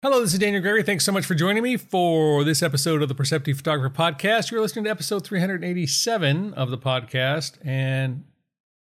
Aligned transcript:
Hello, 0.00 0.20
this 0.20 0.32
is 0.32 0.38
Daniel 0.38 0.62
Gregory. 0.62 0.84
Thanks 0.84 1.04
so 1.04 1.10
much 1.10 1.26
for 1.26 1.34
joining 1.34 1.64
me 1.64 1.76
for 1.76 2.44
this 2.44 2.62
episode 2.62 3.02
of 3.02 3.08
the 3.08 3.16
Perceptive 3.16 3.56
Photographer 3.56 3.92
Podcast. 3.92 4.48
You're 4.48 4.60
listening 4.60 4.84
to 4.84 4.92
episode 4.92 5.24
387 5.24 6.54
of 6.54 6.70
the 6.70 6.78
podcast, 6.78 7.58
and 7.66 8.22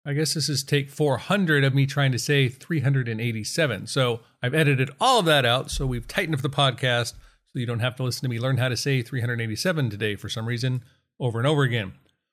I 0.07 0.15
guess 0.15 0.33
this 0.33 0.49
is 0.49 0.65
take 0.65 0.89
400 0.89 1.65
of 1.65 1.75
me 1.75 1.85
trying 1.85 2.13
to 2.13 2.19
say 2.19 2.49
387. 2.49 3.89
So 3.89 4.21
I've 4.43 4.55
edited 4.55 4.89
all 4.99 5.19
of 5.19 5.27
that 5.27 5.45
out, 5.45 5.71
so 5.71 5.85
we've 5.85 6.09
tightened 6.09 6.35
up 6.35 6.41
the 6.41 6.49
podcast 6.49 7.13
so 7.45 7.59
you 7.59 7.67
don't 7.67 7.81
have 7.81 7.97
to 7.97 8.05
listen 8.05 8.23
to 8.23 8.31
me 8.31 8.41
learn 8.41 8.57
how 8.57 8.71
to 8.71 8.77
say 8.79 9.03
387 9.03 9.91
today 9.91 10.17
for 10.17 10.31
some 10.31 10.47
reason 10.47 10.83
over 11.21 11.39
and 11.39 11.47
over 11.47 11.63
again. 11.63 11.93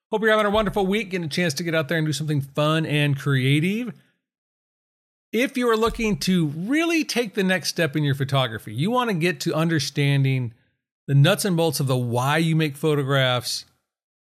Hope 0.10 0.22
you're 0.22 0.32
having 0.32 0.46
a 0.46 0.52
wonderful 0.52 0.88
week, 0.88 1.10
getting 1.10 1.26
a 1.26 1.30
chance 1.30 1.54
to 1.56 1.64
get 1.64 1.76
out 1.76 1.90
there 1.90 1.98
and 1.98 2.08
do 2.08 2.14
something 2.14 2.40
fun 2.40 2.86
and 2.86 3.20
creative 3.20 3.94
if 5.32 5.58
you 5.58 5.70
are 5.70 5.78
looking 5.78 6.18
to 6.18 6.48
really 6.48 7.04
take 7.04 7.36
the 7.36 7.44
next 7.44 7.70
step 7.70 7.96
in 7.96 8.04
your 8.04 8.16
photography, 8.16 8.74
you 8.74 8.90
want 8.90 9.10
to 9.10 9.14
get 9.14 9.40
to 9.42 9.54
understanding 9.54 10.54
the 11.08 11.16
nuts 11.16 11.46
and 11.46 11.56
bolts 11.56 11.80
of 11.80 11.88
the 11.88 11.98
why 11.98 12.38
you 12.38 12.56
make 12.56 12.76
photographs, 12.76 13.66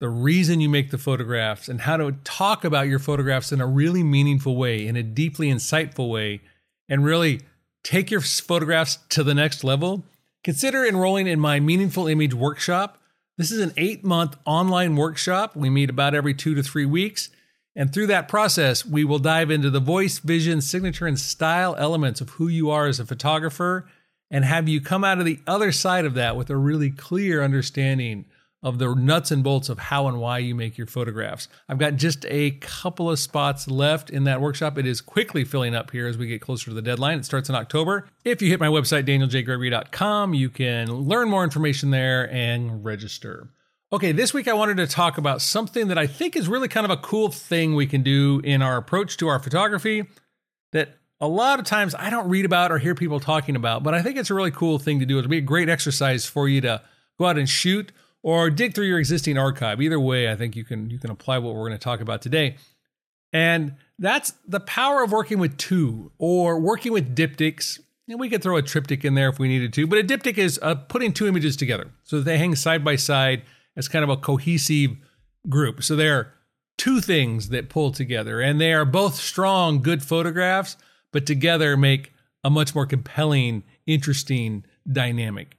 the 0.01 0.09
reason 0.09 0.61
you 0.61 0.69
make 0.69 0.91
the 0.91 0.99
photographs, 0.99 1.69
and 1.69 1.83
how 1.83 1.97
to 1.97 2.13
talk 2.25 2.65
about 2.65 2.89
your 2.89 2.99
photographs 2.99 3.53
in 3.53 3.61
a 3.61 3.67
really 3.67 4.03
meaningful 4.03 4.57
way, 4.57 4.87
in 4.87 4.97
a 4.97 5.03
deeply 5.03 5.49
insightful 5.49 6.11
way, 6.11 6.41
and 6.89 7.05
really 7.05 7.41
take 7.83 8.11
your 8.11 8.21
photographs 8.21 8.99
to 9.09 9.23
the 9.23 9.35
next 9.35 9.65
level, 9.65 10.05
consider 10.45 10.85
enrolling 10.85 11.27
in 11.27 11.41
my 11.41 11.59
Meaningful 11.59 12.07
Image 12.07 12.35
Workshop. 12.35 12.99
This 13.39 13.51
is 13.51 13.61
an 13.61 13.73
eight 13.77 14.05
month 14.05 14.37
online 14.45 14.97
workshop. 14.97 15.57
We 15.57 15.71
meet 15.71 15.91
about 15.91 16.15
every 16.15 16.35
two 16.35 16.55
to 16.55 16.63
three 16.63 16.87
weeks. 16.87 17.31
And 17.75 17.93
through 17.93 18.09
that 18.09 18.29
process, 18.29 18.85
we 18.85 19.05
will 19.05 19.19
dive 19.19 19.51
into 19.51 19.71
the 19.71 19.81
voice, 19.81 20.19
vision, 20.19 20.61
signature, 20.61 21.07
and 21.07 21.19
style 21.19 21.75
elements 21.79 22.21
of 22.21 22.31
who 22.31 22.49
you 22.49 22.71
are 22.71 22.87
as 22.87 23.01
a 23.01 23.07
photographer 23.07 23.87
and 24.31 24.47
have 24.47 24.69
you 24.69 24.81
come 24.81 25.05
out 25.05 25.19
of 25.19 25.27
the 25.27 25.41
other 25.47 25.71
side 25.73 26.07
of 26.07 26.15
that 26.15 26.37
with 26.37 26.49
a 26.49 26.57
really 26.57 26.91
clear 26.91 27.43
understanding 27.43 28.25
of 28.63 28.79
the 28.79 28.95
nuts 28.95 29.31
and 29.31 29.43
bolts 29.43 29.69
of 29.69 29.79
how 29.79 30.07
and 30.07 30.21
why 30.21 30.39
you 30.39 30.55
make 30.55 30.79
your 30.79 30.87
photographs. 30.87 31.49
I've 31.69 31.79
got 31.79 31.97
just 31.97 32.25
a 32.29 32.53
couple 32.53 33.11
of 33.11 33.19
spots 33.19 33.69
left 33.69 34.09
in 34.09 34.25
that 34.25 34.41
workshop. 34.41 34.79
It 34.79 34.87
is 34.87 35.01
quickly 35.01 35.45
filling 35.45 35.75
up 35.75 35.91
here 35.91 36.07
as 36.07 36.17
we 36.17 36.29
get 36.29 36.41
closer 36.41 36.67
to 36.67 36.75
the 36.75 36.81
deadline. 36.81 37.19
It 37.19 37.25
starts 37.25 37.49
in 37.49 37.57
October. 37.57 38.09
If 38.25 38.41
you 38.41 38.49
hit 38.49 38.61
my 38.61 38.69
website, 38.69 39.05
danieljgregory.com, 39.05 40.35
you 40.35 40.49
can 40.49 40.93
learn 40.93 41.29
more 41.29 41.45
information 41.45 41.91
there 41.91 42.31
and 42.33 42.85
register. 42.85 43.51
Okay, 43.93 44.13
this 44.13 44.33
week 44.33 44.49
I 44.49 44.55
wanted 44.55 44.79
to 44.79 44.87
talk 44.87 45.19
about 45.19 45.43
something 45.43 45.89
that 45.89 45.99
I 45.99 46.07
think 46.07 46.35
is 46.35 46.49
really 46.49 46.67
kind 46.67 46.87
of 46.87 46.91
a 46.91 46.97
cool 46.97 47.31
thing 47.31 47.75
we 47.75 47.87
can 47.87 48.03
do 48.03 48.41
in 48.43 48.63
our 48.63 48.79
approach 48.79 49.19
to 49.19 49.29
our 49.29 49.39
photography 49.39 50.07
that 50.73 50.97
a 51.21 51.29
lot 51.29 51.59
of 51.59 51.67
times 51.67 51.95
I 51.95 52.09
don't 52.09 52.31
read 52.31 52.47
about 52.47 52.73
or 52.73 52.79
hear 52.79 52.95
people 52.95 53.21
talking 53.21 53.55
about, 53.55 53.83
but 53.83 53.93
I 53.93 54.01
think 54.01 54.17
it's 54.17 54.31
a 54.31 54.35
really 54.35 54.51
cool 54.51 54.79
thing 54.79 54.99
to 55.01 55.05
do. 55.05 55.19
It'll 55.19 55.29
be 55.29 55.37
a 55.37 55.43
great 55.43 55.69
exercise 55.69 56.25
for 56.25 56.49
you 56.49 56.63
to 56.63 56.81
go 57.19 57.27
out 57.27 57.37
and 57.37 57.47
shoot 57.47 57.93
or 58.23 58.49
dig 58.49 58.75
through 58.75 58.87
your 58.87 58.99
existing 58.99 59.37
archive. 59.37 59.83
Either 59.83 60.01
way, 60.01 60.31
I 60.31 60.37
think 60.37 60.57
you 60.57 60.65
can 60.65 60.89
you 60.89 60.99
can 60.99 61.11
apply 61.11 61.37
what 61.37 61.53
we're 61.53 61.69
going 61.69 61.73
to 61.73 61.79
talk 61.79 62.01
about 62.01 62.23
today. 62.23 62.57
And 63.31 63.75
that's 63.99 64.33
the 64.49 64.61
power 64.61 65.03
of 65.03 65.13
working 65.13 65.39
with 65.39 65.59
two 65.59 66.13
or 66.17 66.59
working 66.59 66.93
with 66.93 67.15
diptychs. 67.15 67.79
And 68.09 68.19
we 68.19 68.31
could 68.31 68.43
throw 68.43 68.57
a 68.57 68.63
triptych 68.63 69.05
in 69.05 69.17
there 69.17 69.29
if 69.29 69.39
we 69.39 69.49
needed 69.49 69.75
to, 69.75 69.87
but 69.87 69.99
a 69.99 70.03
diptych 70.03 70.39
is 70.39 70.59
uh, 70.63 70.77
putting 70.77 71.13
two 71.13 71.27
images 71.27 71.57
together 71.59 71.91
so 72.05 72.17
that 72.17 72.25
they 72.25 72.39
hang 72.39 72.55
side 72.55 72.83
by 72.83 72.97
side 72.97 73.43
as 73.77 73.89
kind 73.89 74.03
of 74.03 74.11
a 74.11 74.17
cohesive 74.17 74.97
group. 75.49 75.83
So 75.83 75.97
there 75.97 76.19
are 76.19 76.33
two 76.79 77.01
things 77.01 77.51
that 77.51 77.69
pull 77.69 77.93
together, 77.93 78.41
and 78.41 78.61
they 78.61 78.73
are 78.73 78.85
both 78.85 79.17
strong, 79.17 79.83
good 79.83 80.03
photographs, 80.03 80.77
but 81.13 81.27
together 81.27 81.77
make 81.77 82.13
a 82.45 82.51
much 82.51 82.75
more 82.75 82.87
compelling, 82.87 83.63
interesting 83.87 84.65
dynamic. 84.91 85.57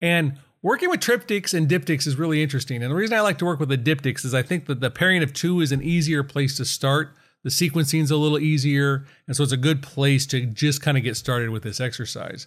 And 0.00 0.38
working 0.62 0.88
with 0.88 1.00
triptychs 1.00 1.52
and 1.52 1.68
diptychs 1.68 2.06
is 2.06 2.16
really 2.16 2.42
interesting. 2.42 2.82
And 2.82 2.90
the 2.90 2.96
reason 2.96 3.16
I 3.16 3.20
like 3.20 3.38
to 3.38 3.44
work 3.44 3.60
with 3.60 3.68
the 3.68 3.78
diptychs 3.78 4.24
is 4.24 4.34
I 4.34 4.42
think 4.42 4.66
that 4.66 4.80
the 4.80 4.90
pairing 4.90 5.22
of 5.22 5.32
two 5.32 5.60
is 5.60 5.72
an 5.72 5.82
easier 5.82 6.22
place 6.22 6.56
to 6.56 6.64
start. 6.64 7.14
The 7.42 7.50
sequencing 7.50 8.02
is 8.02 8.10
a 8.10 8.16
little 8.16 8.38
easier. 8.38 9.04
And 9.26 9.36
so 9.36 9.42
it's 9.42 9.52
a 9.52 9.58
good 9.58 9.82
place 9.82 10.26
to 10.26 10.46
just 10.46 10.80
kind 10.80 10.96
of 10.96 11.04
get 11.04 11.16
started 11.16 11.50
with 11.50 11.62
this 11.62 11.80
exercise. 11.80 12.46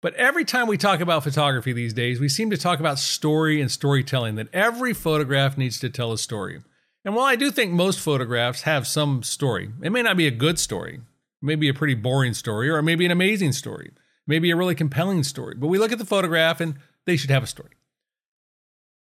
But 0.00 0.14
every 0.14 0.44
time 0.44 0.68
we 0.68 0.76
talk 0.76 1.00
about 1.00 1.24
photography 1.24 1.72
these 1.72 1.92
days, 1.92 2.20
we 2.20 2.28
seem 2.28 2.50
to 2.50 2.56
talk 2.56 2.78
about 2.78 2.98
story 2.98 3.60
and 3.60 3.70
storytelling, 3.70 4.36
that 4.36 4.48
every 4.52 4.94
photograph 4.94 5.58
needs 5.58 5.80
to 5.80 5.90
tell 5.90 6.12
a 6.12 6.18
story. 6.18 6.60
And 7.04 7.14
while 7.14 7.26
I 7.26 7.36
do 7.36 7.50
think 7.50 7.72
most 7.72 7.98
photographs 7.98 8.62
have 8.62 8.86
some 8.86 9.22
story, 9.22 9.70
it 9.82 9.90
may 9.90 10.02
not 10.02 10.16
be 10.16 10.28
a 10.28 10.32
good 10.32 10.58
story, 10.58 11.00
maybe 11.42 11.68
a 11.68 11.74
pretty 11.74 11.94
boring 11.94 12.34
story, 12.34 12.70
or 12.70 12.80
maybe 12.80 13.06
an 13.06 13.10
amazing 13.10 13.52
story, 13.52 13.92
maybe 14.26 14.50
a 14.50 14.56
really 14.56 14.74
compelling 14.74 15.24
story. 15.24 15.56
But 15.56 15.68
we 15.68 15.78
look 15.78 15.90
at 15.90 15.98
the 15.98 16.04
photograph 16.04 16.60
and 16.60 16.76
they 17.04 17.16
should 17.16 17.30
have 17.30 17.42
a 17.42 17.48
story. 17.48 17.70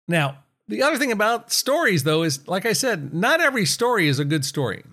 Now, 0.07 0.39
the 0.69 0.83
other 0.83 0.99
thing 0.99 1.13
about 1.13 1.53
stories, 1.53 2.05
though, 2.05 2.23
is 2.23 2.47
like 2.47 2.67
I 2.67 2.73
said, 2.73 3.15
not 3.15 3.41
every 3.41 3.65
story 3.65 4.09
is 4.09 4.19
a 4.19 4.25
good 4.25 4.45
story. 4.45 4.85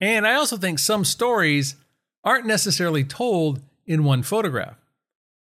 And 0.00 0.26
I 0.26 0.34
also 0.34 0.56
think 0.56 0.78
some 0.78 1.04
stories 1.04 1.76
aren't 2.24 2.46
necessarily 2.46 3.02
told 3.02 3.62
in 3.90 4.04
one 4.04 4.22
photograph. 4.22 4.76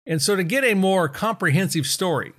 And 0.05 0.21
so, 0.21 0.35
to 0.35 0.43
get 0.43 0.65
a 0.65 0.73
more 0.73 1.07
comprehensive 1.07 1.87
story, 1.87 2.33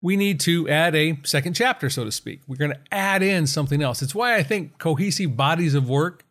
we 0.00 0.16
need 0.16 0.40
to 0.40 0.66
add 0.70 0.96
a 0.96 1.18
second 1.22 1.52
chapter, 1.52 1.90
so 1.90 2.02
to 2.02 2.10
speak. 2.10 2.40
We're 2.48 2.56
going 2.56 2.70
to 2.70 2.80
add 2.90 3.22
in 3.22 3.46
something 3.46 3.82
else. 3.82 4.00
It's 4.00 4.14
why 4.14 4.36
I 4.36 4.42
think 4.42 4.78
cohesive 4.78 5.36
bodies 5.36 5.74
of 5.74 5.86
work 5.86 6.24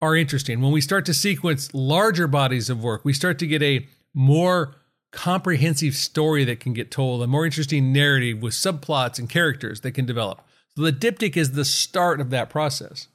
are 0.00 0.16
interesting. 0.16 0.62
When 0.62 0.72
we 0.72 0.80
start 0.80 1.04
to 1.06 1.14
sequence 1.14 1.74
larger 1.74 2.26
bodies 2.26 2.70
of 2.70 2.82
work, 2.82 3.04
we 3.04 3.12
start 3.12 3.38
to 3.40 3.46
get 3.46 3.62
a 3.62 3.86
more 4.14 4.76
comprehensive 5.12 5.94
story 5.94 6.44
that 6.44 6.58
can 6.58 6.72
get 6.72 6.90
told, 6.90 7.22
a 7.22 7.26
more 7.26 7.44
interesting 7.44 7.92
narrative 7.92 8.40
with 8.40 8.54
subplots 8.54 9.18
and 9.18 9.28
characters 9.28 9.82
that 9.82 9.92
can 9.92 10.06
develop. 10.06 10.40
So, 10.74 10.84
the 10.84 10.92
diptych 10.92 11.36
is 11.36 11.52
the 11.52 11.66
start 11.66 12.18
of 12.18 12.30
that 12.30 12.48
process. 12.48 13.08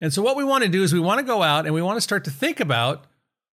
And 0.00 0.14
so, 0.14 0.22
what 0.22 0.36
we 0.36 0.44
want 0.44 0.64
to 0.64 0.70
do 0.70 0.82
is 0.82 0.94
we 0.94 0.98
want 0.98 1.18
to 1.18 1.26
go 1.26 1.42
out 1.42 1.66
and 1.66 1.74
we 1.74 1.82
want 1.82 1.98
to 1.98 2.00
start 2.00 2.24
to 2.24 2.30
think 2.30 2.58
about 2.58 3.04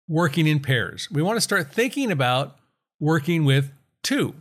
working 0.08 0.48
in 0.48 0.60
pairs. 0.60 1.10
We 1.12 1.22
want 1.22 1.38
to 1.38 1.42
start 1.42 1.74
thinking 1.74 2.12
about 2.12 2.58
working 3.00 3.46
with 3.46 3.72
two. 4.02 4.36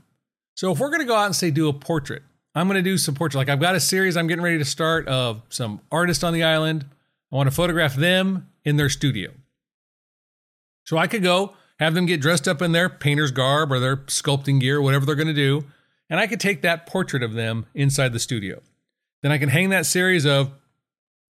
So 0.54 0.72
if 0.72 0.78
we're 0.78 0.90
going 0.90 1.00
to 1.00 1.06
go 1.06 1.16
out 1.16 1.26
and 1.26 1.36
say 1.36 1.50
do 1.50 1.68
a 1.68 1.72
portrait, 1.72 2.22
I'm 2.54 2.68
going 2.68 2.82
to 2.82 2.82
do 2.82 2.98
some 2.98 3.14
portrait. 3.14 3.38
Like 3.38 3.48
I've 3.48 3.60
got 3.60 3.74
a 3.74 3.80
series 3.80 4.16
I'm 4.16 4.26
getting 4.26 4.44
ready 4.44 4.58
to 4.58 4.64
start 4.64 5.08
of 5.08 5.42
some 5.48 5.80
artists 5.90 6.22
on 6.22 6.32
the 6.32 6.42
island. 6.42 6.84
I 7.32 7.36
want 7.36 7.48
to 7.48 7.54
photograph 7.54 7.94
them 7.94 8.48
in 8.64 8.76
their 8.76 8.88
studio. 8.88 9.30
So 10.84 10.98
I 10.98 11.06
could 11.06 11.22
go 11.22 11.54
have 11.78 11.94
them 11.94 12.06
get 12.06 12.20
dressed 12.20 12.46
up 12.46 12.62
in 12.62 12.72
their 12.72 12.88
painter's 12.88 13.30
garb 13.30 13.72
or 13.72 13.80
their 13.80 13.96
sculpting 13.96 14.60
gear, 14.60 14.80
whatever 14.80 15.04
they're 15.04 15.16
going 15.16 15.26
to 15.26 15.34
do, 15.34 15.64
and 16.08 16.20
I 16.20 16.26
could 16.26 16.40
take 16.40 16.62
that 16.62 16.86
portrait 16.86 17.22
of 17.22 17.32
them 17.32 17.66
inside 17.74 18.12
the 18.12 18.20
studio. 18.20 18.62
Then 19.22 19.32
I 19.32 19.38
can 19.38 19.48
hang 19.48 19.70
that 19.70 19.86
series 19.86 20.24
of 20.24 20.52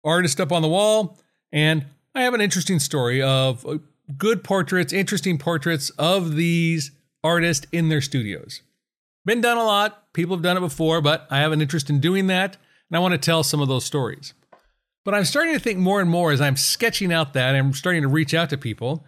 artists 0.04 0.40
up 0.40 0.52
on 0.52 0.62
the 0.62 0.68
wall, 0.68 1.18
and 1.52 1.86
I 2.14 2.24
have 2.24 2.34
an 2.34 2.42
interesting 2.42 2.80
story 2.80 3.22
of 3.22 3.66
uh, 3.66 3.78
good 4.18 4.44
portraits, 4.44 4.94
interesting 4.94 5.38
portraits 5.38 5.90
of 5.92 6.36
these 6.36 6.92
artists 7.24 7.66
in 7.72 7.90
their 7.90 8.02
studios. 8.02 8.62
Been 9.26 9.42
done 9.42 9.58
a 9.58 9.64
lot. 9.64 10.14
People 10.14 10.36
have 10.36 10.44
done 10.44 10.58
it 10.58 10.62
before, 10.62 11.02
but 11.02 11.28
I 11.32 11.40
have 11.40 11.52
an 11.52 11.62
interest 11.62 11.90
in 11.90 12.00
doing 12.00 12.28
that, 12.28 12.58
and 12.90 12.98
I 12.98 13.00
want 13.00 13.14
to 13.14 13.18
tell 13.18 13.44
some 13.44 13.62
of 13.62 13.68
those 13.68 13.86
stories. 13.86 14.34
But 15.04 15.14
I'm 15.14 15.26
starting 15.26 15.54
to 15.54 15.60
think 15.60 15.80
more 15.80 16.02
and 16.02 16.10
more 16.10 16.32
as 16.32 16.42
I'm 16.42 16.56
sketching 16.56 17.12
out 17.12 17.34
that, 17.34 17.56
I'm 17.56 17.74
starting 17.74 18.02
to 18.04 18.08
reach 18.08 18.34
out 18.34 18.50
to 18.52 18.58
people 18.58 19.06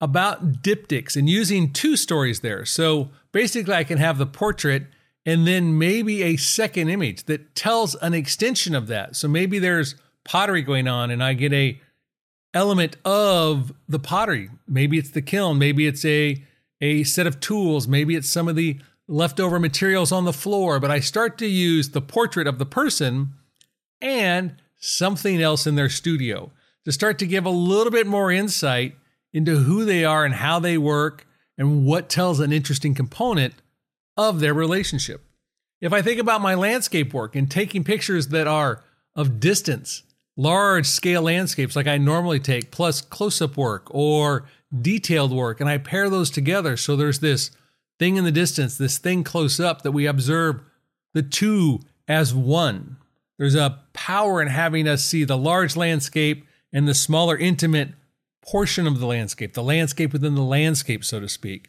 about 0.00 0.62
diptychs 0.62 1.16
and 1.16 1.28
using 1.30 1.72
two 1.72 1.96
stories 1.96 2.40
there. 2.40 2.64
So 2.64 3.10
basically, 3.30 3.74
I 3.74 3.84
can 3.84 3.98
have 3.98 4.18
the 4.18 4.26
portrait 4.26 4.86
and 5.24 5.46
then 5.46 5.78
maybe 5.78 6.22
a 6.22 6.36
second 6.36 6.88
image 6.88 7.24
that 7.24 7.54
tells 7.54 7.94
an 7.96 8.12
extension 8.12 8.74
of 8.74 8.88
that. 8.88 9.14
So 9.14 9.28
maybe 9.28 9.60
there's 9.60 9.94
pottery 10.24 10.62
going 10.62 10.88
on, 10.88 11.10
and 11.10 11.22
I 11.22 11.34
get 11.34 11.52
a 11.52 11.80
element 12.54 12.96
of 13.04 13.72
the 13.88 13.98
pottery. 13.98 14.50
Maybe 14.68 14.98
it's 14.98 15.10
the 15.10 15.22
kiln, 15.22 15.58
maybe 15.58 15.86
it's 15.86 16.04
a 16.04 16.42
a 16.80 17.04
set 17.04 17.28
of 17.28 17.38
tools, 17.38 17.86
maybe 17.86 18.16
it's 18.16 18.28
some 18.28 18.48
of 18.48 18.56
the 18.56 18.80
leftover 19.06 19.60
materials 19.60 20.10
on 20.10 20.24
the 20.24 20.32
floor, 20.32 20.80
but 20.80 20.90
I 20.90 20.98
start 20.98 21.38
to 21.38 21.46
use 21.46 21.90
the 21.90 22.00
portrait 22.00 22.48
of 22.48 22.58
the 22.58 22.66
person 22.66 23.34
and 24.00 24.56
something 24.78 25.40
else 25.40 25.64
in 25.66 25.76
their 25.76 25.88
studio 25.88 26.50
to 26.84 26.90
start 26.90 27.18
to 27.20 27.26
give 27.26 27.46
a 27.46 27.50
little 27.50 27.92
bit 27.92 28.06
more 28.06 28.32
insight 28.32 28.96
into 29.32 29.58
who 29.58 29.84
they 29.84 30.04
are 30.04 30.24
and 30.24 30.34
how 30.34 30.58
they 30.58 30.76
work 30.76 31.24
and 31.56 31.86
what 31.86 32.08
tells 32.08 32.40
an 32.40 32.52
interesting 32.52 32.94
component 32.94 33.54
of 34.16 34.40
their 34.40 34.54
relationship. 34.54 35.24
If 35.80 35.92
I 35.92 36.02
think 36.02 36.20
about 36.20 36.40
my 36.40 36.54
landscape 36.54 37.14
work 37.14 37.36
and 37.36 37.50
taking 37.50 37.84
pictures 37.84 38.28
that 38.28 38.48
are 38.48 38.82
of 39.14 39.40
distance 39.40 40.02
large 40.36 40.86
scale 40.86 41.22
landscapes 41.22 41.76
like 41.76 41.86
I 41.86 41.98
normally 41.98 42.40
take, 42.40 42.70
plus 42.70 43.00
close 43.00 43.40
up 43.42 43.56
work 43.56 43.86
or 43.90 44.46
detailed 44.80 45.32
work, 45.32 45.60
and 45.60 45.68
I 45.68 45.78
pair 45.78 46.08
those 46.08 46.30
together. 46.30 46.76
So 46.76 46.96
there's 46.96 47.20
this 47.20 47.50
thing 47.98 48.16
in 48.16 48.24
the 48.24 48.32
distance, 48.32 48.76
this 48.76 48.98
thing 48.98 49.24
close 49.24 49.60
up 49.60 49.82
that 49.82 49.92
we 49.92 50.06
observe 50.06 50.60
the 51.14 51.22
two 51.22 51.80
as 52.08 52.34
one. 52.34 52.96
There's 53.38 53.54
a 53.54 53.80
power 53.92 54.40
in 54.40 54.48
having 54.48 54.88
us 54.88 55.04
see 55.04 55.24
the 55.24 55.36
large 55.36 55.76
landscape 55.76 56.46
and 56.72 56.88
the 56.88 56.94
smaller, 56.94 57.36
intimate 57.36 57.90
portion 58.44 58.86
of 58.86 58.98
the 58.98 59.06
landscape, 59.06 59.54
the 59.54 59.62
landscape 59.62 60.12
within 60.12 60.34
the 60.34 60.42
landscape, 60.42 61.04
so 61.04 61.20
to 61.20 61.28
speak. 61.28 61.68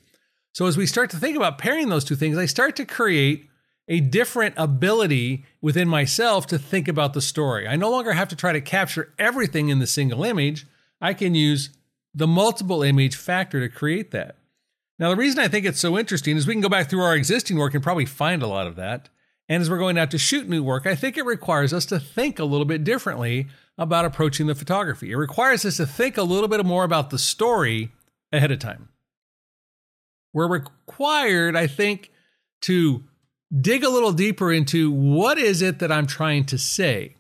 So 0.54 0.66
as 0.68 0.78
we 0.78 0.86
start 0.86 1.10
to 1.12 1.18
think 1.18 1.36
about 1.36 1.58
pairing 1.58 1.90
those 1.90 2.06
two 2.06 2.16
things, 2.16 2.38
I 2.38 2.46
start 2.46 2.76
to 2.78 2.86
create 2.86 3.50
a 3.88 4.00
different 4.00 4.56
ability 4.58 5.46
within 5.62 5.88
myself 5.88 6.48
to 6.48 6.58
think 6.58 6.88
about 6.88 7.14
the 7.14 7.22
story. 7.22 7.68
I 7.68 7.76
no 7.76 7.90
longer 7.90 8.14
have 8.14 8.30
to 8.30 8.36
try 8.36 8.54
to 8.54 8.62
capture 8.62 9.14
everything 9.20 9.70
in 9.70 9.80
the 9.80 9.88
single 9.88 10.24
image. 10.24 10.66
I 11.02 11.14
can 11.14 11.36
use 11.36 11.70
the 12.14 12.28
multiple 12.28 12.84
image 12.84 13.16
factor 13.16 13.60
to 13.60 13.74
create 13.74 14.12
that. 14.12 14.38
Now, 15.00 15.10
the 15.10 15.18
reason 15.18 15.40
I 15.40 15.48
think 15.48 15.66
it's 15.66 15.80
so 15.80 15.98
interesting 15.98 16.38
is 16.38 16.48
we 16.48 16.54
can 16.54 16.62
go 16.62 16.70
back 16.70 16.90
through 16.90 17.02
our 17.02 17.16
existing 17.16 17.58
work 17.58 17.74
and 17.74 17.84
probably 17.84 18.06
find 18.06 18.42
a 18.42 18.48
lot 18.48 18.68
of 18.68 18.76
that. 18.76 19.10
And 19.50 19.62
as 19.62 19.70
we're 19.70 19.80
going 19.80 19.98
out 19.98 20.12
to 20.12 20.18
shoot 20.18 20.48
new 20.48 20.64
work, 20.64 20.88
I 20.88 20.96
think 20.96 21.18
it 21.18 21.26
requires 21.26 21.74
us 21.74 21.86
to 21.88 22.00
think 22.00 22.40
a 22.40 22.46
little 22.46 22.66
bit 22.66 22.84
differently 22.84 23.48
about 23.78 24.06
approaching 24.06 24.48
the 24.48 24.56
photography. 24.56 25.12
It 25.12 25.18
requires 25.18 25.66
us 25.66 25.78
to 25.78 25.86
think 25.86 26.18
a 26.18 26.24
little 26.24 26.48
bit 26.48 26.64
more 26.66 26.84
about 26.84 27.10
the 27.10 27.18
story 27.18 27.92
ahead 28.32 28.52
of 28.52 28.60
time. 28.60 28.90
We're 30.32 30.48
required, 30.48 31.56
I 31.56 31.68
think, 31.68 32.12
to 32.62 33.04
dig 33.62 33.84
a 33.84 33.90
little 33.90 34.14
deeper 34.14 34.52
into 34.52 34.92
what 34.92 35.38
is 35.38 35.62
it 35.62 35.80
that 35.80 35.92
I'm 35.92 36.08
trying 36.08 36.46
to 36.46 36.58
say 36.58 37.16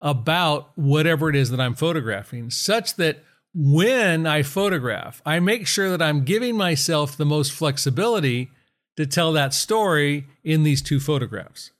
about 0.00 0.70
whatever 0.76 1.28
it 1.30 1.36
is 1.36 1.50
that 1.50 1.60
I'm 1.60 1.74
photographing, 1.74 2.50
such 2.50 2.96
that 2.96 3.22
when 3.54 4.26
I 4.26 4.42
photograph, 4.42 5.22
I 5.24 5.40
make 5.40 5.66
sure 5.66 5.90
that 5.90 6.02
I'm 6.02 6.24
giving 6.24 6.56
myself 6.56 7.16
the 7.16 7.24
most 7.24 7.52
flexibility 7.52 8.50
to 8.96 9.06
tell 9.06 9.32
that 9.32 9.54
story 9.54 10.26
in 10.44 10.62
these 10.62 10.82
two 10.82 11.00
photographs. 11.00 11.70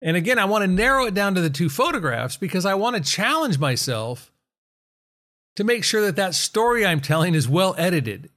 And 0.00 0.16
again, 0.16 0.38
I 0.38 0.44
want 0.46 0.62
to 0.62 0.68
narrow 0.68 1.06
it 1.06 1.14
down 1.14 1.36
to 1.36 1.40
the 1.40 1.50
two 1.50 1.68
photographs 1.68 2.36
because 2.36 2.66
I 2.66 2.74
want 2.74 2.96
to 2.96 3.02
challenge 3.02 3.58
myself 3.58 4.32
to 5.54 5.64
make 5.64 5.84
sure 5.84 6.00
that 6.02 6.16
that 6.16 6.34
story 6.34 6.84
I'm 6.84 7.00
telling 7.00 7.34
is 7.34 7.48
well 7.48 7.74
edited 7.78 8.30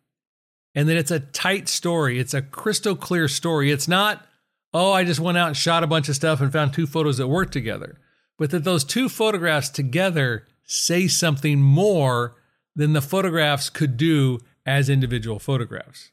and 0.75 0.87
that 0.87 0.97
it's 0.97 1.11
a 1.11 1.21
tight 1.21 1.67
story. 1.67 2.19
It's 2.19 2.33
a 2.35 2.41
crystal 2.41 2.95
clear 2.95 3.27
story. 3.27 3.71
It's 3.71 3.87
not, 3.87 4.27
oh, 4.75 4.91
I 4.91 5.05
just 5.05 5.21
went 5.21 5.37
out 5.37 5.47
and 5.47 5.55
shot 5.55 5.83
a 5.83 5.87
bunch 5.87 6.09
of 6.09 6.17
stuff 6.17 6.41
and 6.41 6.51
found 6.51 6.73
two 6.73 6.85
photos 6.85 7.17
that 7.17 7.29
work 7.29 7.49
together, 7.49 7.97
but 8.37 8.51
that 8.51 8.65
those 8.65 8.83
two 8.83 9.07
photographs 9.07 9.69
together 9.69 10.45
say 10.65 11.07
something 11.07 11.61
more 11.61 12.35
than 12.75 12.91
the 12.91 13.01
photographs 13.01 13.69
could 13.69 13.95
do 13.95 14.37
as 14.65 14.89
individual 14.89 15.39
photographs. 15.39 16.11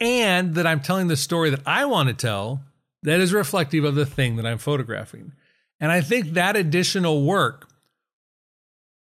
And 0.00 0.56
that 0.56 0.66
I'm 0.66 0.80
telling 0.80 1.06
the 1.06 1.16
story 1.16 1.48
that 1.50 1.62
I 1.64 1.84
want 1.84 2.08
to 2.08 2.14
tell 2.14 2.64
that 3.04 3.20
is 3.20 3.32
reflective 3.32 3.84
of 3.84 3.94
the 3.94 4.04
thing 4.04 4.34
that 4.34 4.46
I'm 4.46 4.58
photographing. 4.58 5.32
And 5.78 5.92
I 5.92 6.00
think 6.00 6.30
that 6.32 6.56
additional 6.56 7.24
work, 7.24 7.68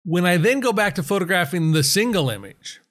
when 0.04 0.28
I 0.28 0.38
then 0.38 0.60
go 0.60 0.72
back 0.72 0.94
to 0.96 1.04
photographing 1.04 1.72
the 1.72 1.84
single 1.84 2.30
image, 2.30 2.82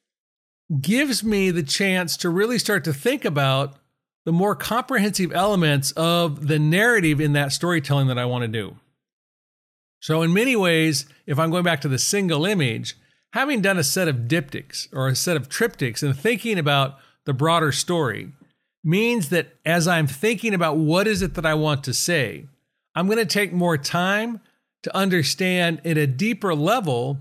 gives 0.81 1.23
me 1.23 1.53
the 1.53 1.63
chance 1.63 2.17
to 2.17 2.29
really 2.29 2.59
start 2.59 2.83
to 2.83 2.93
think 2.93 3.25
about 3.25 3.77
the 4.25 4.33
more 4.33 4.55
comprehensive 4.55 5.33
elements 5.33 5.93
of 5.93 6.49
the 6.49 6.59
narrative 6.59 7.21
in 7.21 7.33
that 7.35 7.53
storytelling 7.53 8.07
that 8.09 8.19
I 8.19 8.25
want 8.25 8.43
to 8.43 8.49
do. 8.49 8.77
So, 10.01 10.23
in 10.23 10.33
many 10.33 10.57
ways, 10.57 11.07
if 11.27 11.39
I'm 11.39 11.51
going 11.51 11.65
back 11.65 11.81
to 11.83 11.89
the 11.89 11.99
single 11.99 12.45
image, 12.45 12.97
having 13.33 13.61
done 13.61 13.79
a 13.79 13.85
set 13.85 14.09
of 14.09 14.29
diptychs 14.29 14.89
or 14.93 15.09
a 15.09 15.17
set 15.17 15.37
of 15.37 15.49
triptychs 15.49 16.03
and 16.03 16.17
thinking 16.17 16.59
about 16.59 16.99
the 17.25 17.33
broader 17.33 17.73
story 17.73 18.33
means 18.83 19.31
that 19.31 19.57
as 19.65 19.89
I'm 19.89 20.07
thinking 20.07 20.53
about 20.53 20.77
what 20.77 21.07
is 21.07 21.23
it 21.23 21.35
that 21.35 21.47
I 21.47 21.55
want 21.55 21.83
to 21.85 21.95
say, 21.95 22.47
I'm 22.95 23.07
going 23.07 23.19
to 23.19 23.25
take 23.25 23.53
more 23.53 23.79
time 23.79 24.41
to 24.83 24.95
understand 24.95 25.81
at 25.85 25.97
a 25.97 26.07
deeper 26.07 26.55
level 26.55 27.19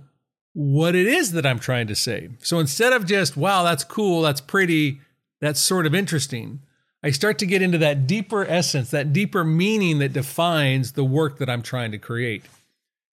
what 0.54 0.94
it 0.94 1.08
is 1.08 1.32
that 1.32 1.46
I'm 1.46 1.60
trying 1.60 1.88
to 1.88 1.96
say. 1.96 2.30
So 2.40 2.60
instead 2.60 2.94
of 2.94 3.06
just, 3.06 3.36
wow, 3.36 3.64
that's 3.64 3.84
cool, 3.84 4.22
that's 4.22 4.42
pretty, 4.42 5.00
that's 5.42 5.60
sort 5.60 5.86
of 5.86 5.96
interesting, 5.96 6.60
I 7.04 7.12
start 7.12 7.38
to 7.40 7.46
get 7.46 7.62
into 7.62 7.78
that 7.80 8.08
deeper 8.08 8.46
essence, 8.46 8.90
that 8.92 9.12
deeper 9.12 9.44
meaning 9.44 10.00
that 10.00 10.14
defines 10.14 10.94
the 10.94 11.04
work 11.04 11.38
that 11.40 11.50
I'm 11.50 11.62
trying 11.62 11.92
to 11.92 11.98
create. 11.98 12.46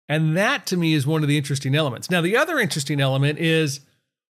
And 0.09 0.37
that 0.37 0.67
to 0.67 0.77
me 0.77 0.95
is 0.95 1.07
one 1.07 1.23
of 1.23 1.29
the 1.29 1.39
interesting 1.39 1.75
elements. 1.75 2.11
Now, 2.11 2.21
the 2.21 2.37
other 2.37 2.59
interesting 2.59 3.01
element 3.01 3.39
is 3.39 3.81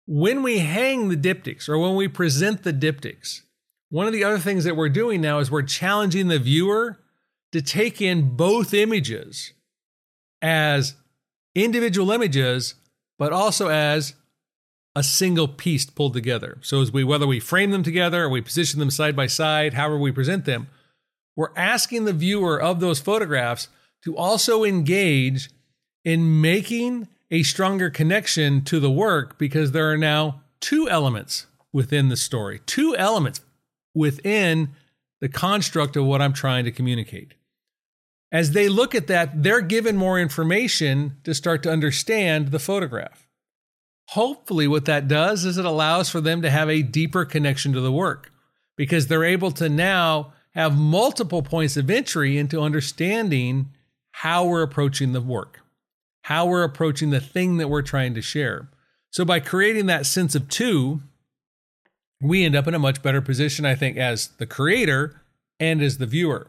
when 0.08 0.44
we 0.44 0.60
hang 0.60 1.10
the 1.10 1.18
diptychs 1.18 1.70
or 1.70 1.78
when 1.78 1.96
we 1.96 2.08
present 2.08 2.64
the 2.64 2.74
diptychs, 2.74 3.42
one 3.90 4.08
of 4.08 4.14
the 4.14 4.24
other 4.24 4.40
things 4.40 4.64
that 4.64 4.76
we're 4.76 4.90
doing 4.90 5.22
now 5.22 5.38
is 5.38 5.52
we're 5.52 5.62
challenging 5.62 6.28
the 6.28 6.40
viewer 6.40 7.00
to 7.52 7.62
take 7.62 8.02
in 8.02 8.36
both 8.36 8.74
images 8.74 9.54
as 10.42 10.96
individual 11.54 12.12
images 12.12 12.76
but 13.20 13.32
also 13.32 13.70
as 13.70 14.16
a 14.96 15.04
single 15.04 15.48
piece 15.48 15.86
pulled 15.86 16.14
together. 16.14 16.58
So 16.62 16.82
as 16.82 16.92
we 16.92 17.04
whether 17.04 17.28
we 17.28 17.40
frame 17.40 17.72
them 17.72 17.84
together 17.84 18.24
or 18.24 18.30
we 18.30 18.42
position 18.42 18.80
them 18.80 18.92
side 18.92 19.16
by 19.16 19.28
side, 19.28 19.74
however 19.74 19.98
we 19.98 20.12
present 20.12 20.46
them, 20.46 20.68
we're 21.36 21.56
asking 21.56 22.06
the 22.06 22.14
viewer 22.14 22.62
of 22.62 22.80
those 22.80 23.00
photographs 23.00 23.70
to 24.04 24.16
also 24.16 24.64
engage 24.64 25.50
in 26.04 26.42
making 26.42 27.08
a 27.32 27.44
stronger 27.44 27.90
connection 27.90 28.64
to 28.66 28.80
the 28.80 28.92
work 28.92 29.40
because 29.40 29.72
there 29.72 29.90
are 29.90 29.98
now 29.98 30.42
two 30.60 30.88
elements 30.90 31.48
within 31.72 32.10
the 32.10 32.18
story, 32.18 32.62
two 32.66 32.96
elements 32.98 33.42
within 33.96 34.70
the 35.22 35.30
construct 35.30 35.96
of 35.96 36.06
what 36.06 36.22
I'm 36.22 36.34
trying 36.34 36.66
to 36.66 36.72
communicate 36.72 37.34
as 38.34 38.52
they 38.52 38.68
look 38.68 38.96
at 38.96 39.06
that, 39.08 39.44
they're 39.44 39.62
given 39.62 39.96
more 39.96 40.20
information 40.20 41.18
to 41.24 41.36
start 41.36 41.62
to 41.64 41.72
understand 41.72 42.48
the 42.50 42.60
photograph. 42.60 43.28
Hopefully, 44.10 44.68
what 44.68 44.86
that 44.86 45.08
does 45.08 45.46
is 45.46 45.58
it 45.58 45.66
allows 45.66 46.10
for 46.10 46.22
them 46.22 46.42
to 46.42 46.50
have 46.50 46.70
a 46.70 46.82
deeper 46.82 47.26
connection 47.26 47.74
to 47.74 47.82
the 47.82 47.92
work 47.92 48.32
because 48.76 49.08
they're 49.08 49.24
able 49.24 49.52
to 49.52 49.70
now 49.70 50.34
have 50.52 50.78
multiple 50.78 51.42
points 51.42 51.78
of 51.78 51.90
entry 51.90 52.38
into 52.38 52.62
understanding 52.62 53.70
how 54.12 54.46
we're 54.46 54.62
approaching 54.62 55.14
the 55.14 55.22
work, 55.22 55.62
how 56.24 56.46
we're 56.46 56.64
approaching 56.64 57.10
the 57.10 57.20
thing 57.20 57.58
that 57.58 57.70
we're 57.70 57.82
trying 57.82 58.14
to 58.14 58.22
share. 58.22 58.70
So, 59.10 59.26
by 59.26 59.40
creating 59.40 59.88
that 59.88 60.06
sense 60.06 60.36
of 60.36 60.48
two, 60.50 61.02
we 62.22 62.46
end 62.46 62.56
up 62.56 62.68
in 62.68 62.74
a 62.74 62.80
much 62.80 63.02
better 63.02 63.22
position, 63.22 63.66
I 63.66 63.76
think, 63.76 63.98
as 63.98 64.28
the 64.38 64.46
creator 64.46 65.22
and 65.60 65.82
as 65.82 65.98
the 65.98 66.06
viewer. 66.06 66.48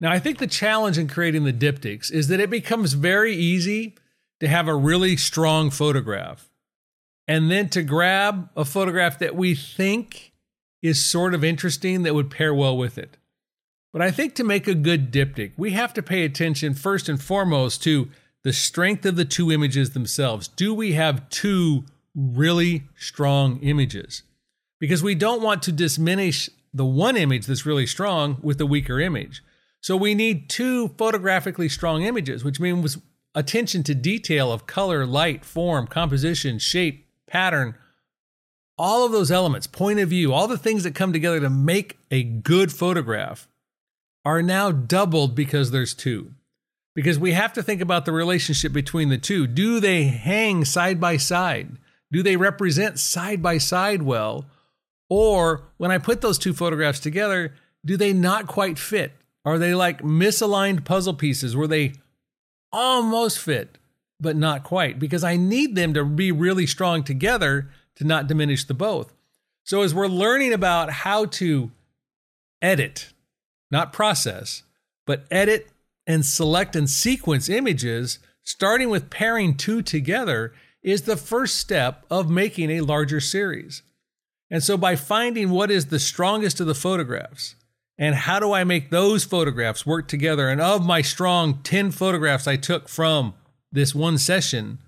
Now, 0.00 0.10
I 0.10 0.18
think 0.18 0.38
the 0.38 0.46
challenge 0.46 0.98
in 0.98 1.08
creating 1.08 1.44
the 1.44 1.52
diptychs 1.52 2.12
is 2.12 2.28
that 2.28 2.40
it 2.40 2.50
becomes 2.50 2.94
very 2.94 3.34
easy 3.34 3.94
to 4.40 4.48
have 4.48 4.68
a 4.68 4.74
really 4.74 5.16
strong 5.16 5.70
photograph 5.70 6.50
and 7.26 7.50
then 7.50 7.68
to 7.70 7.82
grab 7.82 8.48
a 8.56 8.64
photograph 8.64 9.18
that 9.18 9.34
we 9.34 9.54
think 9.54 10.32
is 10.82 11.04
sort 11.04 11.34
of 11.34 11.42
interesting 11.42 12.02
that 12.02 12.14
would 12.14 12.30
pair 12.30 12.52
well 12.54 12.76
with 12.76 12.98
it. 12.98 13.16
But 13.92 14.02
I 14.02 14.10
think 14.10 14.34
to 14.34 14.44
make 14.44 14.66
a 14.66 14.74
good 14.74 15.12
diptych, 15.12 15.52
we 15.56 15.70
have 15.70 15.94
to 15.94 16.02
pay 16.02 16.24
attention 16.24 16.74
first 16.74 17.08
and 17.08 17.22
foremost 17.22 17.82
to 17.84 18.08
the 18.42 18.52
strength 18.52 19.06
of 19.06 19.16
the 19.16 19.24
two 19.24 19.50
images 19.50 19.90
themselves. 19.90 20.48
Do 20.48 20.74
we 20.74 20.92
have 20.92 21.28
two 21.30 21.84
really 22.14 22.82
strong 22.96 23.58
images? 23.60 24.22
Because 24.80 25.02
we 25.02 25.14
don't 25.14 25.42
want 25.42 25.62
to 25.62 25.72
diminish 25.72 26.50
the 26.74 26.84
one 26.84 27.16
image 27.16 27.46
that's 27.46 27.64
really 27.64 27.86
strong 27.86 28.38
with 28.42 28.58
the 28.58 28.66
weaker 28.66 29.00
image. 29.00 29.42
So 29.80 29.96
we 29.96 30.14
need 30.14 30.50
two 30.50 30.88
photographically 30.88 31.68
strong 31.68 32.02
images, 32.02 32.42
which 32.42 32.58
means 32.58 32.98
attention 33.34 33.82
to 33.84 33.94
detail 33.94 34.52
of 34.52 34.66
color, 34.66 35.06
light, 35.06 35.44
form, 35.44 35.86
composition, 35.86 36.58
shape, 36.58 37.03
pattern, 37.26 37.76
all 38.76 39.04
of 39.04 39.12
those 39.12 39.30
elements, 39.30 39.66
point 39.66 40.00
of 40.00 40.08
view, 40.08 40.32
all 40.32 40.48
the 40.48 40.58
things 40.58 40.82
that 40.84 40.94
come 40.94 41.12
together 41.12 41.40
to 41.40 41.50
make 41.50 41.98
a 42.10 42.22
good 42.22 42.72
photograph 42.72 43.48
are 44.24 44.42
now 44.42 44.72
doubled 44.72 45.34
because 45.34 45.70
there's 45.70 45.94
two. 45.94 46.32
Because 46.94 47.18
we 47.18 47.32
have 47.32 47.52
to 47.54 47.62
think 47.62 47.80
about 47.80 48.04
the 48.04 48.12
relationship 48.12 48.72
between 48.72 49.08
the 49.08 49.18
two. 49.18 49.46
Do 49.46 49.80
they 49.80 50.04
hang 50.04 50.64
side 50.64 51.00
by 51.00 51.16
side? 51.16 51.76
Do 52.12 52.22
they 52.22 52.36
represent 52.36 52.98
side 52.98 53.42
by 53.42 53.58
side 53.58 54.02
well? 54.02 54.46
Or 55.10 55.64
when 55.76 55.90
I 55.90 55.98
put 55.98 56.20
those 56.20 56.38
two 56.38 56.54
photographs 56.54 57.00
together, 57.00 57.54
do 57.84 57.96
they 57.96 58.12
not 58.12 58.46
quite 58.46 58.78
fit? 58.78 59.12
Are 59.44 59.58
they 59.58 59.74
like 59.74 60.02
misaligned 60.02 60.84
puzzle 60.84 61.14
pieces 61.14 61.56
where 61.56 61.66
they 61.66 61.94
almost 62.72 63.38
fit, 63.38 63.78
but 64.24 64.34
not 64.34 64.64
quite? 64.64 64.98
Because 64.98 65.22
I 65.22 65.36
need 65.36 65.76
them 65.76 65.94
to 65.94 66.04
be 66.04 66.32
really 66.32 66.66
strong 66.66 67.04
together 67.04 67.70
to 67.94 68.04
not 68.04 68.26
diminish 68.26 68.64
the 68.64 68.74
both. 68.74 69.14
So, 69.62 69.82
as 69.82 69.94
we're 69.94 70.08
learning 70.08 70.52
about 70.52 70.90
how 70.90 71.26
to 71.26 71.70
edit, 72.60 73.12
not 73.70 73.92
process, 73.92 74.62
but 75.06 75.26
edit 75.30 75.68
and 76.06 76.26
select 76.26 76.74
and 76.74 76.90
sequence 76.90 77.48
images, 77.48 78.18
starting 78.42 78.90
with 78.90 79.10
pairing 79.10 79.56
two 79.56 79.80
together, 79.80 80.52
is 80.82 81.02
the 81.02 81.16
first 81.16 81.56
step 81.56 82.04
of 82.10 82.28
making 82.28 82.70
a 82.70 82.80
larger 82.80 83.20
series. 83.20 83.82
And 84.50 84.62
so, 84.62 84.76
by 84.76 84.96
finding 84.96 85.50
what 85.50 85.70
is 85.70 85.86
the 85.86 86.00
strongest 86.00 86.60
of 86.60 86.66
the 86.66 86.74
photographs, 86.74 87.54
and 87.96 88.14
how 88.14 88.40
do 88.40 88.52
I 88.52 88.64
make 88.64 88.90
those 88.90 89.24
photographs 89.24 89.86
work 89.86 90.08
together? 90.08 90.48
And 90.48 90.60
of 90.60 90.84
my 90.84 91.02
strong 91.02 91.60
10 91.62 91.90
photographs 91.90 92.48
I 92.48 92.56
took 92.56 92.88
from 92.88 93.34
this 93.74 93.94
one 93.94 94.18
session, 94.18 94.78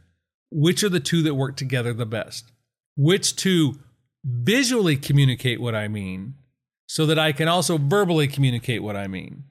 which 0.50 0.82
are 0.82 0.88
the 0.88 1.00
two 1.00 1.22
that 1.22 1.34
work 1.34 1.56
together 1.56 1.92
the 1.92 2.06
best, 2.06 2.52
which 2.96 3.36
two 3.36 3.78
visually 4.24 4.96
communicate 4.96 5.60
what 5.60 5.74
I 5.74 5.88
mean, 5.88 6.34
so 6.88 7.04
that 7.06 7.18
I 7.18 7.32
can 7.32 7.48
also 7.48 7.78
verbally 7.78 8.28
communicate 8.28 8.82
what 8.82 8.96
I 8.96 9.08
mean. 9.08 9.44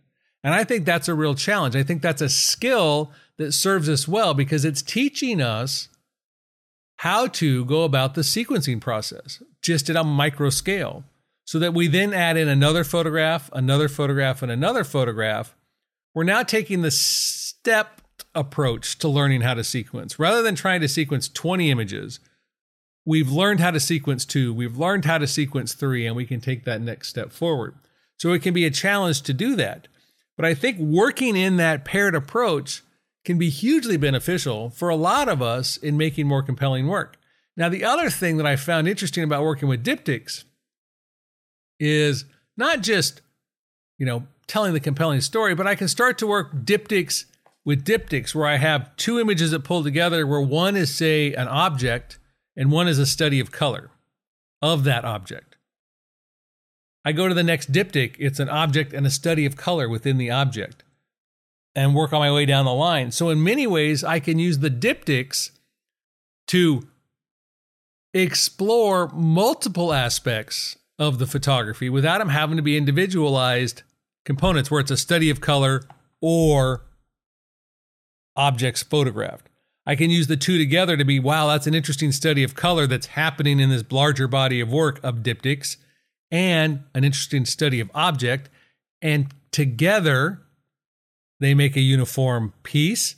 And 0.44 0.54
I 0.54 0.64
think 0.64 0.86
that's 0.86 1.08
a 1.08 1.16
real 1.16 1.36
challenge. 1.36 1.76
I 1.76 1.84
think 1.84 2.02
that's 2.02 2.22
a 2.22 2.30
skill 2.30 3.12
that 3.38 3.52
serves 3.52 3.90
us 3.90 4.08
well 4.08 4.34
because 4.34 4.64
it's 4.64 4.82
teaching 4.82 5.42
us 5.42 5.90
how 6.98 7.28
to 7.28 7.66
go 7.66 7.84
about 7.84 8.16
the 8.16 8.22
sequencing 8.22 8.80
process 8.80 9.44
just 9.62 9.90
at 9.90 9.96
a 9.96 10.04
micro 10.04 10.50
scale 10.50 11.04
so 11.46 11.60
that 11.60 11.74
we 11.74 11.88
then 11.88 12.14
add 12.14 12.38
in 12.38 12.48
another 12.48 12.84
photograph, 12.84 13.50
another 13.54 13.90
photograph, 13.90 14.42
and 14.42 14.52
another 14.52 14.84
photograph. 14.84 15.56
We're 16.14 16.24
now 16.24 16.44
taking 16.44 16.82
the 16.82 16.92
step 16.92 18.02
approach 18.36 19.00
to 19.00 19.08
learning 19.08 19.42
how 19.42 19.54
to 19.54 19.64
sequence. 19.64 20.20
Rather 20.20 20.42
than 20.42 20.56
trying 20.56 20.82
to 20.82 20.88
sequence 20.88 21.28
20 21.30 21.72
images, 21.72 22.20
we've 23.06 23.32
learned 23.32 23.60
how 23.60 23.72
to 23.72 23.80
sequence 23.80 24.26
two, 24.26 24.54
we've 24.54 24.78
learned 24.78 25.06
how 25.06 25.18
to 25.18 25.28
sequence 25.28 25.74
three, 25.74 26.06
and 26.06 26.16
we 26.16 26.26
can 26.26 26.42
take 26.42 26.66
that 26.66 26.82
next 26.82 27.10
step 27.10 27.32
forward. 27.32 27.76
So 28.18 28.34
it 28.34 28.42
can 28.42 28.54
be 28.54 28.66
a 28.66 28.72
challenge 28.72 29.22
to 29.24 29.34
do 29.34 29.56
that. 29.56 29.88
But 30.36 30.46
I 30.46 30.54
think 30.54 30.78
working 30.80 31.36
in 31.36 31.58
that 31.58 31.86
paired 31.86 32.16
approach 32.16 32.82
can 33.24 33.38
be 33.38 33.50
hugely 33.50 33.98
beneficial 33.98 34.70
for 34.70 34.90
a 34.90 34.96
lot 34.96 35.28
of 35.28 35.42
us 35.42 35.78
in 35.78 35.98
making 35.98 36.28
more 36.28 36.44
compelling 36.44 36.88
work. 36.88 37.18
Now, 37.58 37.70
the 37.70 37.84
other 37.84 38.10
thing 38.10 38.38
that 38.38 38.46
I 38.46 38.56
found 38.56 38.88
interesting 38.88 39.24
about 39.24 39.44
working 39.44 39.70
with 39.70 39.84
diptychs 39.84 40.44
is 41.80 42.26
not 42.58 42.82
just, 42.82 43.22
you 43.98 44.06
know, 44.06 44.28
telling 44.48 44.74
the 44.74 44.80
compelling 44.80 45.22
story, 45.22 45.56
but 45.56 45.68
I 45.68 45.76
can 45.76 45.88
start 45.88 46.18
to 46.20 46.28
work 46.28 46.54
diptychs 46.54 47.26
with 47.66 47.84
diptychs 47.84 48.36
where 48.36 48.46
I 48.46 48.58
have 48.58 48.96
two 48.96 49.20
images 49.20 49.52
that 49.52 49.64
pull 49.64 49.84
together 49.84 50.26
where 50.26 50.42
one 50.42 50.76
is, 50.76 50.94
say, 50.94 51.34
an 51.34 51.48
object 51.48 52.20
and 52.56 52.72
one 52.72 52.88
is 52.88 53.00
a 53.00 53.06
study 53.06 53.40
of 53.40 53.52
color 53.52 53.90
of 54.62 54.84
that 54.84 55.04
object. 55.04 55.58
I 57.04 57.12
go 57.12 57.28
to 57.28 57.34
the 57.34 57.44
next 57.44 57.72
diptych, 57.72 58.16
it's 58.18 58.40
an 58.40 58.50
object 58.50 58.94
and 58.94 59.06
a 59.06 59.12
study 59.12 59.46
of 59.46 59.56
color 59.56 59.90
within 59.90 60.18
the 60.18 60.32
object 60.32 60.84
and 61.76 61.94
work 61.94 62.14
on 62.14 62.20
my 62.20 62.32
way 62.32 62.46
down 62.46 62.66
the 62.66 62.74
line. 62.74 63.12
So, 63.12 63.30
in 63.30 63.44
many 63.44 63.68
ways, 63.68 64.04
I 64.04 64.20
can 64.20 64.40
use 64.40 64.60
the 64.60 64.72
diptychs 64.72 65.52
to 66.48 66.88
explore 68.14 69.10
multiple 69.10 69.94
aspects 69.94 70.78
of 70.98 71.20
the 71.20 71.28
photography 71.28 71.90
without 71.90 72.20
them 72.20 72.30
having 72.30 72.56
to 72.56 72.64
be 72.64 72.78
individualized 72.78 73.84
components 74.24 74.72
where 74.72 74.80
it's 74.80 74.92
a 74.92 74.98
study 74.98 75.30
of 75.30 75.42
color 75.42 75.84
or 76.22 76.85
objects 78.36 78.84
photographed. 78.84 79.50
I 79.86 79.96
can 79.96 80.10
use 80.10 80.28
the 80.28 80.38
two 80.38 80.58
together 80.58 80.98
to 80.98 81.06
be, 81.06 81.20
wow, 81.20 81.48
that's 81.48 81.68
an 81.68 81.76
interesting 81.76 82.12
study 82.12 82.44
of 82.44 82.56
color 82.56 82.88
that's 82.88 83.08
happening 83.08 83.60
in 83.60 83.70
this 83.70 83.84
larger 83.92 84.28
body 84.28 84.60
of 84.60 84.72
work 84.72 85.00
of 85.04 85.18
diptychs 85.18 85.78
and 86.32 86.84
an 86.96 87.04
interesting 87.04 87.46
study 87.46 87.80
of 87.80 87.92
object. 87.94 88.50
And 89.02 89.28
together, 89.52 90.42
they 91.40 91.54
make 91.54 91.76
a 91.76 91.82
uniform 91.82 92.54
piece, 92.64 93.16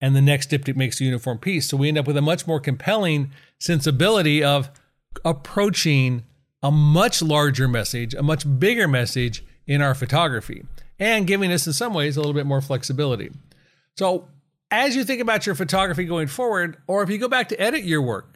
and 0.00 0.14
the 0.14 0.20
next 0.20 0.50
diptych 0.50 0.76
makes 0.76 1.00
a 1.00 1.04
uniform 1.04 1.38
piece. 1.38 1.68
So 1.68 1.76
we 1.76 1.88
end 1.88 1.98
up 1.98 2.06
with 2.06 2.16
a 2.16 2.22
much 2.22 2.46
more 2.46 2.60
compelling 2.60 3.32
sensibility 3.58 4.44
of 4.44 4.70
approaching 5.24 6.24
a 6.62 6.70
much 6.70 7.22
larger 7.22 7.66
message, 7.66 8.12
a 8.12 8.22
much 8.22 8.44
bigger 8.58 8.86
message 8.86 9.44
in 9.66 9.80
our 9.80 9.94
photography, 9.94 10.64
and 10.98 11.26
giving 11.26 11.50
us, 11.50 11.66
in 11.66 11.72
some 11.72 11.94
ways, 11.94 12.16
a 12.16 12.20
little 12.20 12.34
bit 12.34 12.44
more 12.44 12.60
flexibility. 12.60 13.30
So, 13.96 14.28
as 14.70 14.94
you 14.94 15.04
think 15.04 15.20
about 15.20 15.46
your 15.46 15.54
photography 15.54 16.04
going 16.04 16.28
forward, 16.28 16.76
or 16.86 17.02
if 17.02 17.10
you 17.10 17.18
go 17.18 17.28
back 17.28 17.48
to 17.48 17.60
edit 17.60 17.84
your 17.84 18.02
work, 18.02 18.34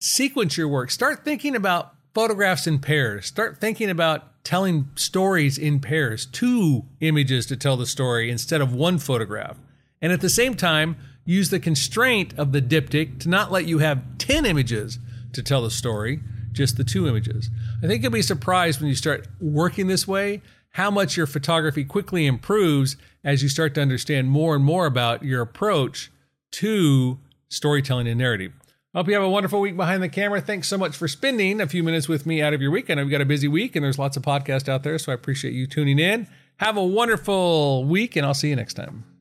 sequence 0.00 0.56
your 0.56 0.68
work, 0.68 0.90
start 0.90 1.24
thinking 1.24 1.56
about 1.56 1.94
photographs 2.14 2.66
in 2.66 2.78
pairs. 2.78 3.26
Start 3.26 3.58
thinking 3.58 3.88
about 3.88 4.44
telling 4.44 4.90
stories 4.94 5.56
in 5.56 5.80
pairs, 5.80 6.26
two 6.26 6.84
images 7.00 7.46
to 7.46 7.56
tell 7.56 7.76
the 7.76 7.86
story 7.86 8.30
instead 8.30 8.60
of 8.60 8.74
one 8.74 8.98
photograph. 8.98 9.58
And 10.00 10.12
at 10.12 10.20
the 10.20 10.28
same 10.28 10.54
time, 10.54 10.96
use 11.24 11.50
the 11.50 11.60
constraint 11.60 12.34
of 12.36 12.52
the 12.52 12.60
diptych 12.60 13.20
to 13.20 13.28
not 13.28 13.52
let 13.52 13.66
you 13.66 13.78
have 13.78 14.18
10 14.18 14.44
images 14.44 14.98
to 15.32 15.42
tell 15.42 15.62
the 15.62 15.70
story, 15.70 16.20
just 16.50 16.76
the 16.76 16.84
two 16.84 17.06
images. 17.06 17.48
I 17.82 17.86
think 17.86 18.02
you'll 18.02 18.12
be 18.12 18.22
surprised 18.22 18.80
when 18.80 18.88
you 18.88 18.96
start 18.96 19.28
working 19.40 19.86
this 19.86 20.06
way 20.06 20.42
how 20.72 20.90
much 20.90 21.16
your 21.16 21.26
photography 21.26 21.84
quickly 21.84 22.26
improves 22.26 22.96
as 23.24 23.42
you 23.42 23.48
start 23.48 23.74
to 23.74 23.82
understand 23.82 24.28
more 24.28 24.54
and 24.54 24.64
more 24.64 24.86
about 24.86 25.22
your 25.22 25.42
approach 25.42 26.10
to 26.50 27.18
storytelling 27.48 28.08
and 28.08 28.18
narrative. 28.18 28.52
I 28.94 28.98
hope 28.98 29.08
you 29.08 29.14
have 29.14 29.22
a 29.22 29.28
wonderful 29.28 29.60
week 29.60 29.76
behind 29.76 30.02
the 30.02 30.08
camera. 30.08 30.40
Thanks 30.40 30.68
so 30.68 30.76
much 30.76 30.96
for 30.96 31.08
spending 31.08 31.60
a 31.60 31.66
few 31.66 31.82
minutes 31.82 32.08
with 32.08 32.26
me 32.26 32.42
out 32.42 32.52
of 32.52 32.60
your 32.60 32.70
week. 32.70 32.90
I 32.90 32.94
know 32.94 33.02
we've 33.02 33.10
got 33.10 33.22
a 33.22 33.26
busy 33.26 33.48
week 33.48 33.74
and 33.74 33.84
there's 33.84 33.98
lots 33.98 34.16
of 34.16 34.22
podcasts 34.22 34.68
out 34.68 34.82
there, 34.82 34.98
so 34.98 35.12
I 35.12 35.14
appreciate 35.14 35.54
you 35.54 35.66
tuning 35.66 35.98
in. 35.98 36.26
Have 36.58 36.76
a 36.76 36.84
wonderful 36.84 37.84
week, 37.84 38.16
and 38.16 38.26
I'll 38.26 38.34
see 38.34 38.50
you 38.50 38.56
next 38.56 38.74
time. 38.74 39.11